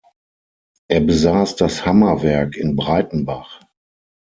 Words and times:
Er 0.87 0.99
besaß 1.01 1.57
das 1.57 1.85
Hammerwerk 1.85 2.57
in 2.57 2.75
Breitenbach. 2.75 3.59